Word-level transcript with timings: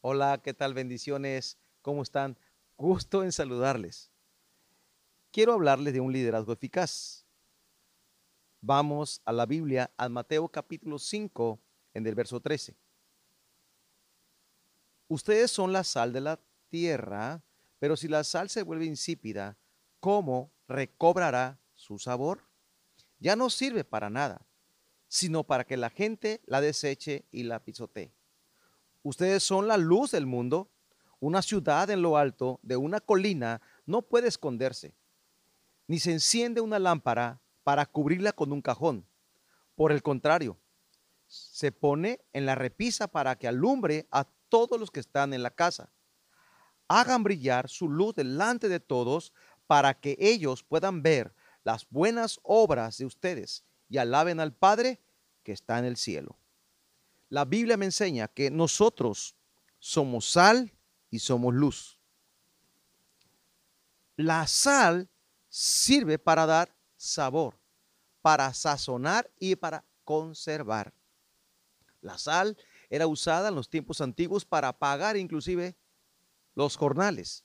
Hola, 0.00 0.40
¿qué 0.44 0.54
tal? 0.54 0.74
Bendiciones. 0.74 1.58
¿Cómo 1.82 2.02
están? 2.02 2.38
Gusto 2.76 3.24
en 3.24 3.32
saludarles. 3.32 4.12
Quiero 5.32 5.54
hablarles 5.54 5.92
de 5.92 5.98
un 5.98 6.12
liderazgo 6.12 6.52
eficaz. 6.52 7.26
Vamos 8.60 9.20
a 9.24 9.32
la 9.32 9.44
Biblia, 9.44 9.90
a 9.96 10.08
Mateo 10.08 10.48
capítulo 10.48 11.00
5, 11.00 11.58
en 11.94 12.06
el 12.06 12.14
verso 12.14 12.38
13. 12.38 12.76
Ustedes 15.08 15.50
son 15.50 15.72
la 15.72 15.82
sal 15.82 16.12
de 16.12 16.20
la 16.20 16.40
tierra, 16.68 17.42
pero 17.80 17.96
si 17.96 18.06
la 18.06 18.22
sal 18.22 18.50
se 18.50 18.62
vuelve 18.62 18.84
insípida, 18.84 19.58
¿cómo 19.98 20.52
recobrará 20.68 21.58
su 21.74 21.98
sabor? 21.98 22.44
Ya 23.18 23.34
no 23.34 23.50
sirve 23.50 23.82
para 23.82 24.10
nada, 24.10 24.46
sino 25.08 25.42
para 25.42 25.64
que 25.64 25.76
la 25.76 25.90
gente 25.90 26.40
la 26.46 26.60
deseche 26.60 27.24
y 27.32 27.42
la 27.42 27.64
pisotee. 27.64 28.17
Ustedes 29.08 29.42
son 29.42 29.68
la 29.68 29.78
luz 29.78 30.10
del 30.10 30.26
mundo. 30.26 30.68
Una 31.18 31.40
ciudad 31.40 31.88
en 31.88 32.02
lo 32.02 32.18
alto 32.18 32.60
de 32.62 32.76
una 32.76 33.00
colina 33.00 33.62
no 33.86 34.02
puede 34.02 34.28
esconderse, 34.28 34.94
ni 35.86 35.98
se 35.98 36.12
enciende 36.12 36.60
una 36.60 36.78
lámpara 36.78 37.40
para 37.64 37.86
cubrirla 37.86 38.34
con 38.34 38.52
un 38.52 38.60
cajón. 38.60 39.06
Por 39.76 39.92
el 39.92 40.02
contrario, 40.02 40.58
se 41.26 41.72
pone 41.72 42.20
en 42.34 42.44
la 42.44 42.54
repisa 42.54 43.08
para 43.08 43.38
que 43.38 43.48
alumbre 43.48 44.06
a 44.10 44.26
todos 44.50 44.78
los 44.78 44.90
que 44.90 45.00
están 45.00 45.32
en 45.32 45.42
la 45.42 45.52
casa. 45.52 45.88
Hagan 46.86 47.22
brillar 47.22 47.70
su 47.70 47.88
luz 47.88 48.14
delante 48.14 48.68
de 48.68 48.78
todos 48.78 49.32
para 49.66 49.94
que 49.94 50.18
ellos 50.20 50.62
puedan 50.62 51.02
ver 51.02 51.34
las 51.64 51.88
buenas 51.88 52.40
obras 52.42 52.98
de 52.98 53.06
ustedes 53.06 53.64
y 53.88 53.96
alaben 53.96 54.38
al 54.38 54.52
Padre 54.52 55.00
que 55.44 55.52
está 55.52 55.78
en 55.78 55.86
el 55.86 55.96
cielo. 55.96 56.36
La 57.28 57.44
Biblia 57.44 57.76
me 57.76 57.84
enseña 57.84 58.28
que 58.28 58.50
nosotros 58.50 59.36
somos 59.78 60.30
sal 60.30 60.72
y 61.10 61.18
somos 61.18 61.54
luz. 61.54 61.98
La 64.16 64.46
sal 64.46 65.08
sirve 65.48 66.18
para 66.18 66.46
dar 66.46 66.74
sabor, 66.96 67.58
para 68.22 68.52
sazonar 68.52 69.30
y 69.38 69.56
para 69.56 69.84
conservar. 70.04 70.92
La 72.00 72.18
sal 72.18 72.56
era 72.90 73.06
usada 73.06 73.48
en 73.48 73.54
los 73.54 73.68
tiempos 73.68 74.00
antiguos 74.00 74.44
para 74.44 74.72
pagar 74.72 75.16
inclusive 75.16 75.76
los 76.54 76.76
jornales. 76.76 77.44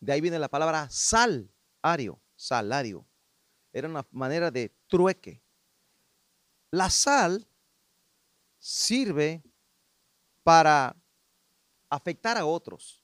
De 0.00 0.12
ahí 0.12 0.20
viene 0.20 0.38
la 0.38 0.48
palabra 0.48 0.88
salario, 0.90 2.20
salario. 2.36 3.06
Era 3.72 3.88
una 3.88 4.06
manera 4.10 4.50
de 4.50 4.72
trueque. 4.86 5.42
La 6.70 6.90
sal 6.90 7.47
sirve 8.58 9.42
para 10.42 10.96
afectar 11.88 12.36
a 12.36 12.46
otros. 12.46 13.02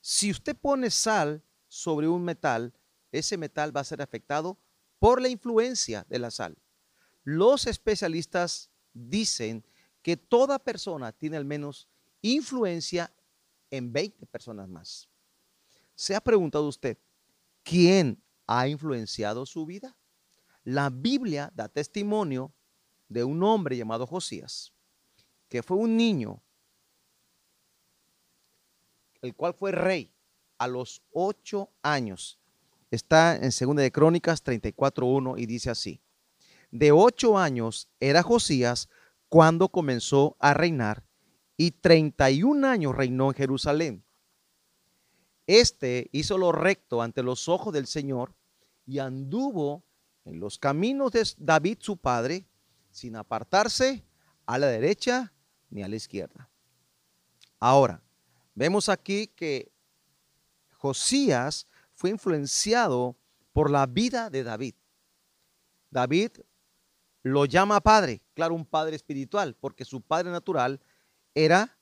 Si 0.00 0.30
usted 0.30 0.56
pone 0.56 0.90
sal 0.90 1.42
sobre 1.66 2.08
un 2.08 2.24
metal, 2.24 2.72
ese 3.12 3.36
metal 3.36 3.74
va 3.76 3.80
a 3.80 3.84
ser 3.84 4.02
afectado 4.02 4.58
por 4.98 5.20
la 5.20 5.28
influencia 5.28 6.06
de 6.08 6.18
la 6.18 6.30
sal. 6.30 6.56
Los 7.24 7.66
especialistas 7.66 8.70
dicen 8.92 9.64
que 10.02 10.16
toda 10.16 10.58
persona 10.58 11.12
tiene 11.12 11.36
al 11.36 11.44
menos 11.44 11.88
influencia 12.22 13.12
en 13.70 13.92
20 13.92 14.26
personas 14.26 14.68
más. 14.68 15.08
¿Se 15.94 16.14
ha 16.14 16.20
preguntado 16.20 16.66
usted 16.68 16.98
quién 17.62 18.22
ha 18.46 18.66
influenciado 18.68 19.44
su 19.44 19.66
vida? 19.66 19.96
La 20.64 20.90
Biblia 20.90 21.52
da 21.54 21.68
testimonio 21.68 22.52
de 23.08 23.24
un 23.24 23.42
hombre 23.42 23.76
llamado 23.76 24.06
Josías 24.06 24.72
que 25.48 25.62
fue 25.62 25.76
un 25.76 25.96
niño, 25.96 26.42
el 29.22 29.34
cual 29.34 29.54
fue 29.54 29.72
rey 29.72 30.12
a 30.58 30.68
los 30.68 31.02
ocho 31.12 31.70
años. 31.82 32.38
Está 32.90 33.36
en 33.36 33.52
Segunda 33.52 33.82
de 33.82 33.92
Crónicas 33.92 34.44
34.1 34.44 35.38
y 35.38 35.46
dice 35.46 35.70
así. 35.70 36.00
De 36.70 36.92
ocho 36.92 37.38
años 37.38 37.88
era 38.00 38.22
Josías 38.22 38.88
cuando 39.28 39.68
comenzó 39.68 40.36
a 40.38 40.54
reinar 40.54 41.04
y 41.56 41.72
31 41.72 42.66
años 42.66 42.94
reinó 42.94 43.28
en 43.28 43.34
Jerusalén. 43.34 44.04
Este 45.46 46.08
hizo 46.12 46.36
lo 46.38 46.52
recto 46.52 47.02
ante 47.02 47.22
los 47.22 47.48
ojos 47.48 47.72
del 47.72 47.86
Señor 47.86 48.34
y 48.86 48.98
anduvo 48.98 49.82
en 50.24 50.40
los 50.40 50.58
caminos 50.58 51.12
de 51.12 51.26
David 51.38 51.78
su 51.80 51.96
padre, 51.96 52.46
sin 52.90 53.16
apartarse 53.16 54.04
a 54.46 54.58
la 54.58 54.66
derecha 54.66 55.32
ni 55.70 55.82
a 55.82 55.88
la 55.88 55.96
izquierda. 55.96 56.48
Ahora, 57.58 58.02
vemos 58.54 58.88
aquí 58.88 59.26
que 59.28 59.70
Josías 60.76 61.66
fue 61.94 62.10
influenciado 62.10 63.16
por 63.52 63.70
la 63.70 63.86
vida 63.86 64.30
de 64.30 64.44
David. 64.44 64.74
David 65.90 66.30
lo 67.22 67.44
llama 67.44 67.80
padre, 67.80 68.22
claro, 68.34 68.54
un 68.54 68.64
padre 68.64 68.96
espiritual, 68.96 69.56
porque 69.58 69.84
su 69.84 70.00
padre 70.00 70.30
natural 70.30 70.80
era 71.34 71.76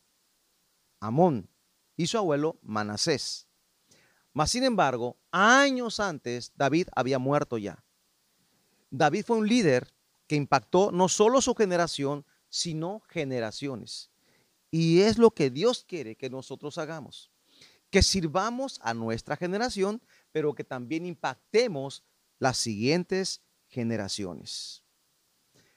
Amón 1.00 1.48
y 1.96 2.06
su 2.06 2.18
abuelo 2.18 2.58
Manasés. 2.62 3.46
Mas, 4.32 4.50
sin 4.50 4.64
embargo, 4.64 5.16
años 5.30 5.98
antes 5.98 6.52
David 6.56 6.88
había 6.94 7.18
muerto 7.18 7.56
ya. 7.56 7.82
David 8.90 9.24
fue 9.24 9.38
un 9.38 9.48
líder 9.48 9.92
que 10.26 10.36
impactó 10.36 10.90
no 10.92 11.08
solo 11.08 11.40
su 11.40 11.54
generación, 11.54 12.25
sino 12.48 13.00
generaciones. 13.08 14.10
Y 14.70 15.00
es 15.00 15.18
lo 15.18 15.30
que 15.30 15.50
Dios 15.50 15.84
quiere 15.84 16.16
que 16.16 16.30
nosotros 16.30 16.78
hagamos. 16.78 17.30
Que 17.90 18.02
sirvamos 18.02 18.80
a 18.82 18.94
nuestra 18.94 19.36
generación, 19.36 20.02
pero 20.32 20.54
que 20.54 20.64
también 20.64 21.06
impactemos 21.06 22.04
las 22.38 22.56
siguientes 22.56 23.42
generaciones. 23.68 24.82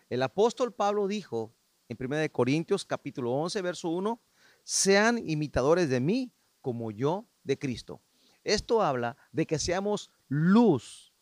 El 0.10 0.24
apóstol 0.24 0.74
Pablo 0.74 1.08
dijo 1.08 1.54
en 1.88 1.98
1 2.00 2.32
Corintios 2.32 2.86
capítulo 2.86 3.32
11, 3.34 3.62
verso 3.62 3.90
1, 3.90 4.22
sean 4.64 5.18
imitadores 5.30 5.90
de 5.90 6.00
mí 6.00 6.34
como 6.62 6.92
yo 6.92 7.28
de 7.44 7.58
Cristo. 7.58 8.02
Esto 8.44 8.82
habla 8.82 9.18
de 9.32 9.46
que 9.46 9.60
seamos 9.60 10.12
luz, 10.28 11.14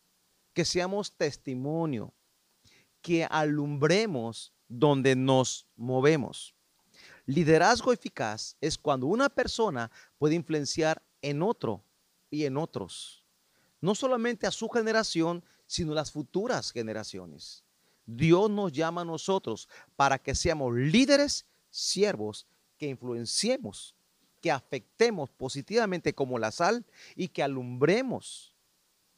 que 0.52 0.64
seamos 0.64 1.16
testimonio, 1.16 2.14
que 3.00 3.24
alumbremos 3.24 4.52
donde 4.68 5.16
nos 5.16 5.66
movemos. 5.76 6.54
Liderazgo 7.26 7.92
eficaz 7.92 8.56
es 8.60 8.78
cuando 8.78 9.06
una 9.06 9.28
persona 9.28 9.90
puede 10.18 10.34
influenciar 10.34 11.02
en 11.20 11.42
otro 11.42 11.82
y 12.30 12.44
en 12.44 12.56
otros, 12.56 13.24
no 13.80 13.94
solamente 13.94 14.46
a 14.46 14.50
su 14.50 14.68
generación, 14.68 15.44
sino 15.66 15.94
las 15.94 16.10
futuras 16.10 16.72
generaciones. 16.72 17.64
Dios 18.06 18.50
nos 18.50 18.72
llama 18.72 19.02
a 19.02 19.04
nosotros 19.04 19.68
para 19.94 20.18
que 20.18 20.34
seamos 20.34 20.74
líderes, 20.74 21.44
siervos, 21.70 22.46
que 22.78 22.86
influenciemos, 22.86 23.94
que 24.40 24.50
afectemos 24.50 25.28
positivamente 25.30 26.14
como 26.14 26.38
la 26.38 26.50
sal 26.50 26.86
y 27.14 27.28
que 27.28 27.42
alumbremos 27.42 28.54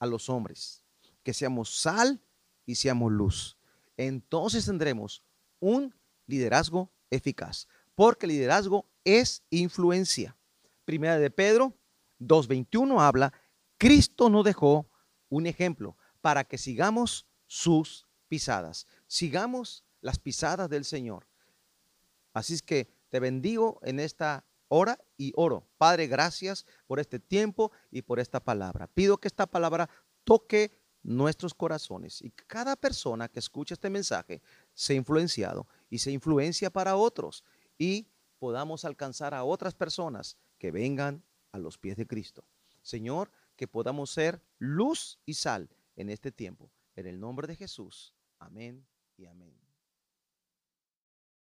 a 0.01 0.07
los 0.07 0.29
hombres, 0.29 0.83
que 1.23 1.33
seamos 1.33 1.71
sal 1.71 2.21
y 2.67 2.75
seamos 2.75 3.13
luz. 3.13 3.57
Entonces 3.97 4.65
tendremos 4.65 5.23
un 5.61 5.95
liderazgo 6.27 6.91
eficaz, 7.11 7.69
porque 7.95 8.27
liderazgo 8.27 8.87
es 9.05 9.43
influencia. 9.51 10.37
Primera 10.85 11.19
de 11.19 11.31
Pedro 11.31 11.77
2.21 12.21 13.01
habla, 13.01 13.33
Cristo 13.79 14.29
nos 14.29 14.45
dejó 14.45 14.91
un 15.29 15.47
ejemplo 15.47 15.97
para 16.21 16.45
que 16.45 16.59
sigamos 16.59 17.27
sus 17.47 18.07
pisadas, 18.29 18.87
sigamos 19.07 19.85
las 20.01 20.19
pisadas 20.19 20.69
del 20.69 20.85
Señor. 20.85 21.27
Así 22.33 22.55
es 22.55 22.63
que 22.63 22.93
te 23.09 23.21
bendigo 23.21 23.81
en 23.83 24.01
esta 24.01 24.45
hora 24.69 24.99
y 25.17 25.33
oro. 25.35 25.67
Padre, 25.79 26.07
gracias 26.07 26.65
por 26.87 27.01
este 27.01 27.19
tiempo 27.19 27.73
y 27.91 28.03
por 28.03 28.21
esta 28.21 28.41
palabra. 28.41 28.87
Pido 28.87 29.19
que 29.19 29.29
esta 29.29 29.47
palabra 29.47 29.91
toque 30.25 30.81
nuestros 31.03 31.55
corazones 31.55 32.21
y 32.23 32.31
cada 32.31 32.77
persona 32.77 33.29
que 33.29 33.39
escucha 33.39 33.75
este 33.75 33.91
mensaje 33.91 34.43
sea 34.81 34.97
influenciado 34.97 35.69
y 35.91 35.99
se 35.99 36.11
influencia 36.11 36.71
para 36.71 36.97
otros 36.97 37.45
y 37.77 38.09
podamos 38.39 38.87
alcanzar 38.87 39.35
a 39.35 39.45
otras 39.45 39.75
personas 39.75 40.39
que 40.59 40.71
vengan 40.71 41.23
a 41.53 41.59
los 41.59 41.77
pies 41.77 41.99
de 41.99 42.07
Cristo. 42.07 42.47
Señor, 42.81 43.31
que 43.57 43.69
podamos 43.69 44.11
ser 44.11 44.43
luz 44.59 45.19
y 45.27 45.35
sal 45.35 45.69
en 45.97 46.09
este 46.09 46.33
tiempo. 46.33 46.71
En 46.97 47.07
el 47.07 47.21
nombre 47.21 47.47
de 47.47 47.57
Jesús. 47.57 48.15
Amén 48.39 48.87
y 49.19 49.27
amén. 49.27 49.70